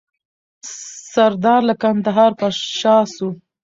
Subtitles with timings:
[1.13, 3.27] سردار له کندهار پر شا سو.